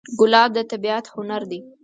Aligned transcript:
ګلاب 0.19 0.49
د 0.55 0.57
طبیعت 0.71 1.05
هنر 1.13 1.41
دی. 1.51 1.59